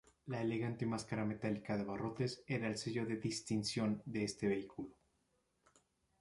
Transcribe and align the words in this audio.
La 0.25 0.41
elegante 0.41 0.87
máscara 0.87 1.25
metálica 1.25 1.77
de 1.77 1.83
barrotes 1.83 2.43
era 2.47 2.67
el 2.67 2.75
sello 2.79 3.05
de 3.05 3.17
distinción 3.17 4.01
de 4.03 4.23
este 4.23 4.47
vehículo. 4.47 4.89